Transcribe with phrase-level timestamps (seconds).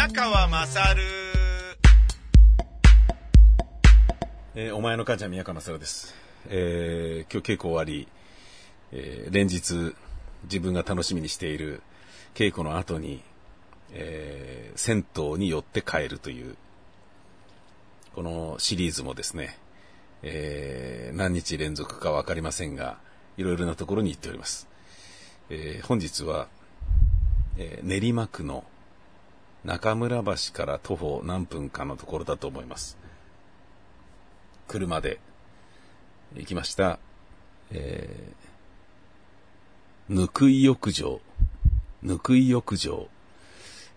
[0.00, 0.98] 宮川勝
[4.54, 6.14] えーお前の母ちゃん宮川勝です。
[6.48, 8.08] えー今日稽古終わり、
[8.92, 9.94] えー連日
[10.44, 11.82] 自分が楽しみにしている
[12.34, 13.22] 稽古の後に、
[13.92, 16.56] えー銭湯に寄って帰るという、
[18.14, 19.58] このシリーズもですね、
[20.22, 22.96] えー何日連続かわかりませんが、
[23.36, 24.66] いろいろなところに行っております。
[25.50, 26.48] えー本日は、
[27.58, 28.64] えー練馬区の
[29.64, 32.96] 中村橋から徒歩何分かのところだと思います。
[34.68, 35.20] 車で
[36.36, 36.98] 行きました。
[37.70, 41.20] えー、ぬくい浴場。
[42.02, 43.08] ぬくい浴場。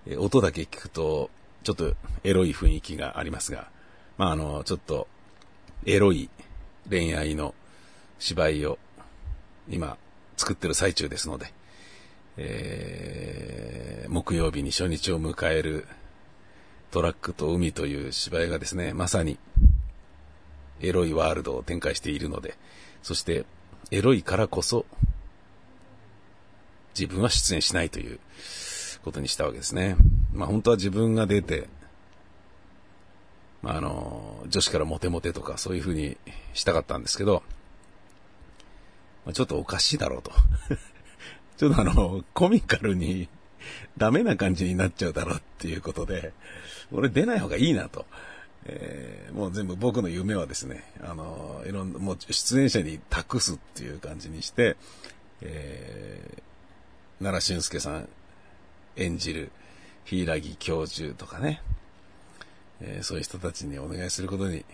[0.05, 1.29] え音だけ聞くと、
[1.63, 3.69] ちょっとエロい雰囲気がありますが、
[4.17, 5.07] まあ、あの、ちょっと、
[5.85, 6.29] エロい
[6.89, 7.55] 恋愛の
[8.19, 8.77] 芝居を
[9.69, 9.97] 今
[10.35, 11.53] 作ってる最中ですので、
[12.37, 13.83] えー
[14.13, 15.87] 木曜日に初日を迎える
[16.91, 19.39] トラックと海という芝居がですね、まさに
[20.81, 22.55] エロいワールドを展開しているので、
[23.01, 23.43] そして
[23.89, 24.85] エロいからこそ
[26.97, 28.19] 自分は出演しないという
[29.03, 29.95] ことにしたわけですね。
[30.31, 31.67] まあ本当は自分が出て、
[33.63, 36.17] まああの、女子からモテモテとかそういう風に
[36.53, 37.41] したかったんですけど、
[39.25, 40.31] まあちょっとおかしいだろうと。
[41.57, 43.27] ちょっとあの、コミカルに
[43.97, 46.33] ダメな感じになっちゃうだろうっていうことで、
[46.91, 48.05] 俺出ない方がいいなと。
[48.65, 54.75] えーもう全部僕の夢はですね、あの、いろんな、もう出演者に託すっていう感じにして、
[55.41, 56.43] えー
[57.23, 58.09] 奈良俊介さん
[58.97, 59.51] 演じる
[60.05, 61.61] 柊教授とかね、
[62.81, 64.65] えーそういう人たちにお願いすることに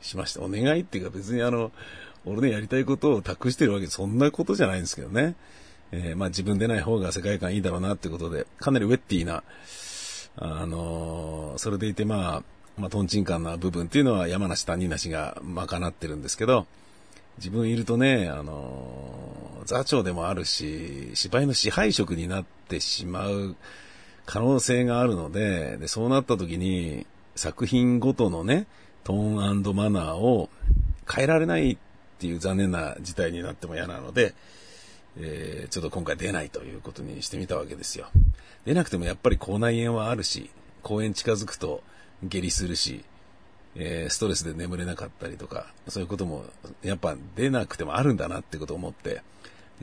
[0.00, 0.40] しました。
[0.42, 1.70] お願いっていうか別にあの、
[2.24, 5.34] 俺のやりたいことを託してるわけ、そんなことじゃないんですけどね。
[5.92, 9.42] えーまあ自分でない方が世界観いいだろうなってことで、かなりウェッティな、
[10.36, 12.42] あのーそれでいてまあ、
[12.76, 16.66] まあ、トンチンカンな部分っていうのは山梨谷梨が賄ってるんですけど、
[17.38, 23.54] 自分いるとね、あのー座長でもあるし、芝居の支配職になってしまう
[24.24, 28.66] 可能性があるので、で、そうなった時に、作品ごとのね、
[29.04, 30.48] トーンマナーを
[31.10, 31.76] 変えられないっ
[32.18, 34.34] ていう残念な事態になっても嫌なので、
[35.18, 38.08] えーちょっと今回出ないということにしてみたわけですよ。
[38.64, 40.50] 出なくてもやっぱり口内炎はあるし、
[40.82, 41.82] 公園近づくと
[42.22, 43.04] 下痢するし、
[43.76, 46.44] えーストレスで眠れなかったりとか、そういうことも
[46.82, 49.22] やっぱ出なくてもあるんだなってことを思って、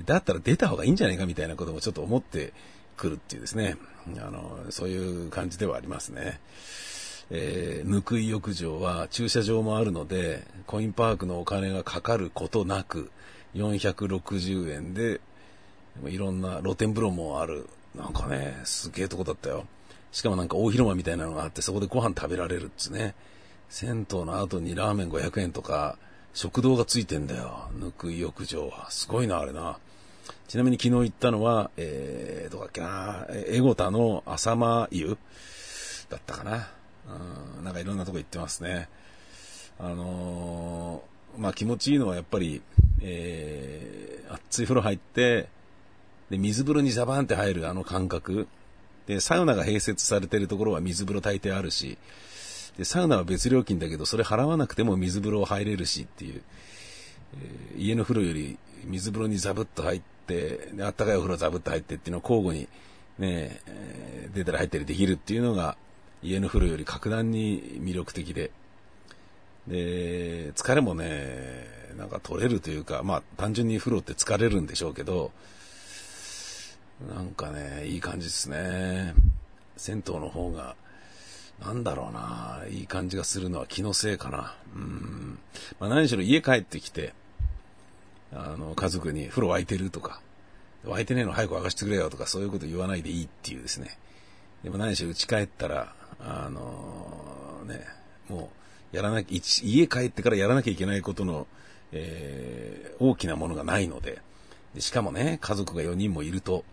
[0.06, 2.53] だったら出た方がいいんじゃないかみたいなこともちょっと思って
[2.97, 3.78] くるっていうですね、
[4.18, 6.40] あの、そういう感じではありますね。
[7.31, 13.09] えー、ぬくい浴場は駐車場もあるので、コインパークのお金がかかることなく、
[13.56, 15.22] 460円で、
[16.06, 17.68] いろんな露天風呂もある。
[17.96, 19.66] なんかね、すげえとこだったよ。
[20.12, 23.16] しかもなんか大広間みたいなのがあって、そこでご飯食べられるっつね。
[23.70, 25.98] 銭湯の後にラーメン500円とか、
[26.34, 27.70] 食堂がついてんだよ。
[27.80, 28.92] ぬくい浴場は。
[28.92, 29.78] すごいな、あれな。
[30.50, 35.18] ちなみに昨日行ったのは、えー、どこだっけな、エゴタの浅間湯
[36.10, 36.68] だったかな。
[37.58, 38.90] うん、なんかいろんなとこ行ってますね。
[39.80, 42.62] あのーまあ気持ちいいのはやっぱり、
[43.01, 45.47] えー、熱い風呂入って、
[46.29, 48.47] で、水風呂にザバーンって入るあの感覚。
[49.07, 51.97] で、サウナが併設されてるところは水風呂大抵あるし、
[52.78, 56.41] で、サウナは別料金だけど、それ払わなくても水風呂入れるしっていう、
[57.38, 62.67] えー家の風呂より水風呂にザブッと入って、であったかいお風呂ザブッと入ってっていうのを交互に
[63.19, 65.77] ね、えー出たり入ったりできるっていうのが、
[66.23, 68.51] 家の風呂より格段に魅力的で、
[69.67, 75.31] で、疲れもね、なんか取れるというか、まあ単純に風呂って疲れるんでしょうけど、
[77.13, 79.13] なんかね、いい感じですね。
[79.78, 80.75] 銭湯の方が、
[81.63, 84.56] なんだろうな、いい感じがするのは気のせいかな。
[84.75, 85.39] うん。
[85.79, 87.13] まあ何しろ家帰ってきて、
[88.33, 90.22] あの、家族に風呂沸いてるとか、
[90.85, 93.98] 沸いてねえの早く沸かしてくれよとかそういうこと言わないでいいっていうですね。
[94.63, 97.86] でも何しろ家帰ったら、あのね、
[98.30, 98.50] も
[98.94, 101.48] う、やらなきゃ、家帰ってからやらなきゃいけないことの、
[101.95, 104.21] えー大きなものがないので
[104.74, 106.63] で、しかもね、家族が4人もいると、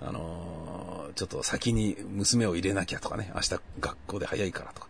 [0.00, 4.88] あのーちょっと先に娘を入れなきゃとかね、明日学校で早いからとか、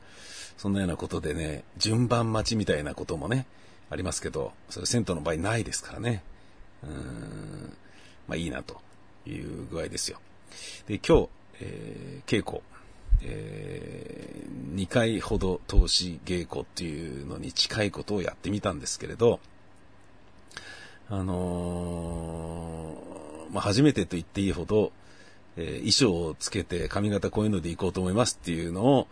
[0.58, 3.46] そんなようなことでね、順番待ちみたいなこともね、
[3.90, 6.22] ありますけど、それ銭湯の場合ないですからね。
[6.82, 7.76] うーん、
[8.26, 8.80] まあいいなと
[9.26, 10.18] いう具合ですよ。
[10.88, 11.28] で、今日、
[11.60, 12.62] えー稽古、
[13.22, 19.40] え2回ほど投資稽古っていうのに近いことをやってみたんですけれど、
[21.08, 24.92] あのーまあ、初めてと言っていいほど、
[25.56, 29.06] えー、衣装をつけて髪型こういうので行こうと思いますっていうのを、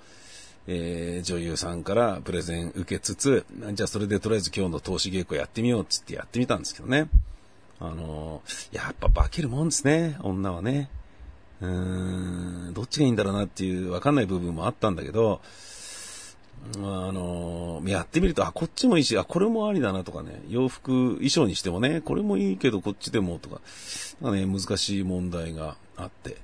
[0.67, 7.09] えー、女優さんからプレゼン受けつつ、じゃあそれでとりあえず今日の投資稽古やってみようっつってやってみたんですけどね。
[7.81, 10.91] あのー、やっぱ化けるもんですね、女はね。
[11.61, 15.41] うーん、どっちがいいんだろうなっていうわかんない部分もあったんだけど、
[16.77, 23.61] あの、やってみると、あ、こっちもいいし、あ、これもありだなとかね、洋服、衣装にしてもね、これもいいけどこっちでもとか、
[24.23, 26.39] かね、難しい問題があって、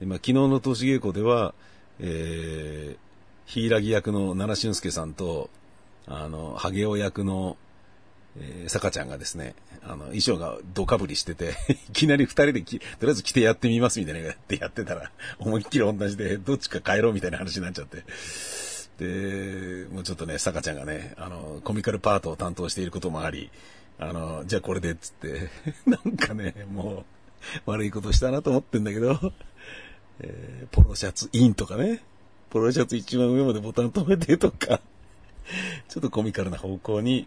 [0.00, 1.54] でまあ、昨日の投資稽古では、
[1.98, 2.98] えー、
[3.46, 5.50] 柊役の奈良俊介さんと、
[6.06, 7.56] あの、ハゲオ役の、
[8.38, 11.54] えー、坂ちゃんがですね、あの、衣装がドカぶりしてて
[11.90, 18.04] いきなり二人でき、とりあえず着てやってみますみたいなやってやってたら、思いっきり同じで、どっちか帰ろうみたいな話になっちゃって。
[19.00, 23.50] で、もうちょっとね、坂ちゃんがね、あの、コミカルパートを担当していることもあり、
[23.98, 25.48] あの、じゃあこれでっつって、
[25.90, 27.04] なんかね、も
[27.66, 29.18] う、悪いことしたなと思ってんだけど、
[30.20, 32.02] えー、ポロシャツインとかね、
[32.50, 34.80] ポロシャツ一番上までボタン止めてとか、
[35.88, 37.26] ちょっとコミカルな方向に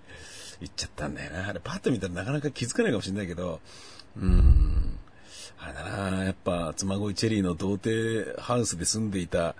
[0.62, 1.48] 行っちゃったんだよな。
[1.48, 3.60] あれパッと見たらなかなか気づかないかもしれないけど、
[4.16, 5.00] うーん、
[5.58, 9.56] あれだな、やっぱ、妻恋チェリーの童貞ハウスで住んでいた、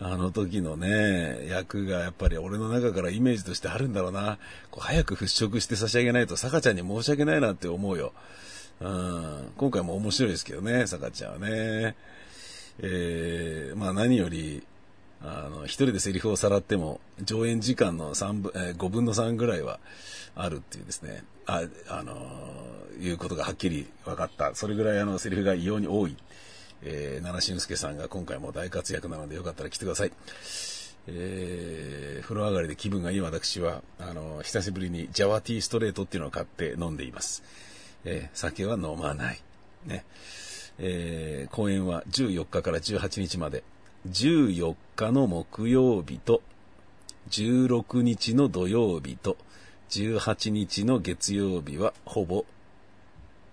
[0.00, 4.38] あの時のね、役がやっぱり俺の中からイメージとしてあるんだろうな。
[4.70, 8.12] こう早く払拭して差し上げないと、坂ちゃんに申し訳ないなって思うよ。
[8.80, 11.96] うん、今回も面白いですけどね、坂ちゃんはね。
[12.80, 14.62] えー、まあ何より、
[15.20, 19.80] あの、一人でセリフをさらっても、上演時間の三分、えー、5分の3ぐらいは
[20.36, 24.54] あるっていうですね、あ、あのー、いうことがはっきり分かった。
[24.54, 26.16] それぐらいあの、セリフが異様に多い。
[26.82, 30.12] えー、奈良俊介さんが今回も大活躍なのでよかったら来てください。
[31.10, 37.42] えー、風呂上がりで気分がいい私は、あの、久しぶりにジャワティーストレートっていうのを買って飲んでいます。
[38.04, 39.40] えー、酒は飲まない。
[39.86, 40.04] ね。
[40.78, 43.64] えー、公演は14日から18日まで、
[44.08, 46.42] 14日の木曜日と、
[47.30, 49.36] 16日の土曜日と、
[49.90, 52.44] 18日の月曜日はほぼ、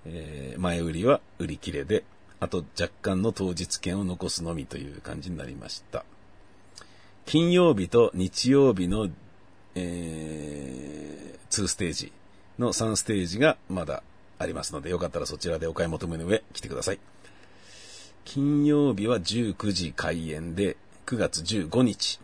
[0.05, 2.03] えー、前売りは売り切れで、
[2.39, 6.05] あと若干の当日券を残すのみという感じになりました。
[7.25, 9.09] 金曜日と日曜日の、
[9.73, 12.11] えー、2ステージ
[12.59, 14.03] の3ステージがまだ
[14.37, 16.99] ありますので、よかったらそちらでお買い求めの上来てください。
[18.25, 22.19] 金曜日は19時開演で9月15日。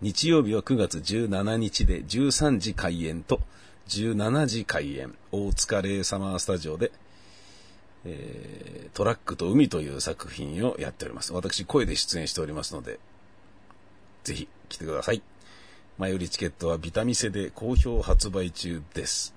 [0.00, 3.40] 日曜日は9月17日で13時開演と
[3.88, 5.14] 17時開演。
[5.30, 6.90] 大塚レイサマースタジオで、
[8.04, 11.32] えー、トラックと海という作品をやっております。
[11.32, 12.98] 私、声で出演しておりますので、
[14.24, 15.22] ぜひ来てください。
[15.98, 19.34] 前売りチケットはビタミセで好評発売中です。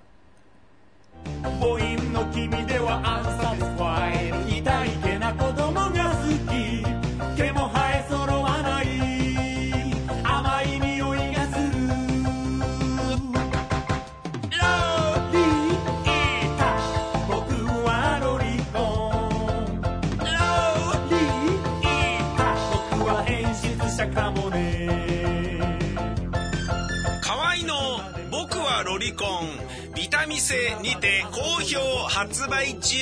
[23.96, 25.78] 変質者かもね。
[27.22, 27.74] 河合の
[28.30, 29.56] 僕はロリコン。
[29.94, 32.98] ビタミセにて好評発売中。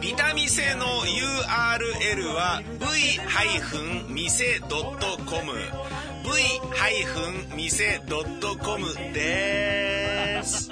[0.00, 4.32] ビタミセの URL は v-mise.com
[7.54, 10.70] v-mise.com です。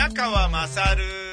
[0.00, 1.29] 宮川勝。